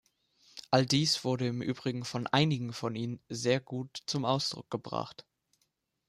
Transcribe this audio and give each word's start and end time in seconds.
All 0.71 0.87
dies 0.87 1.23
wurde 1.23 1.45
im 1.47 1.61
Übrigen 1.61 2.05
von 2.05 2.25
einigen 2.25 2.73
von 2.73 2.95
Ihnen 2.95 3.19
sehr 3.29 3.59
gut 3.59 4.01
zum 4.07 4.25
Ausdruck 4.25 4.71
gebracht. 4.71 5.27